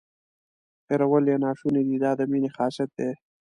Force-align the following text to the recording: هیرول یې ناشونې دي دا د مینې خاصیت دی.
هیرول 0.87 1.25
یې 1.31 1.37
ناشونې 1.45 1.81
دي 1.87 1.97
دا 2.03 2.11
د 2.19 2.21
مینې 2.31 2.49
خاصیت 2.55 2.89
دی. 2.97 3.11